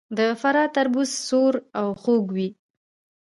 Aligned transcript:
د 0.17 0.19
فراه 0.41 0.69
تربوز 0.75 1.09
سور 1.27 1.53
او 1.79 1.87
خوږ 2.01 2.25
وي. 2.35 2.49